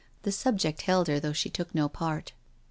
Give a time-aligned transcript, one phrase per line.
[0.23, 2.33] The subject held her though she took no part.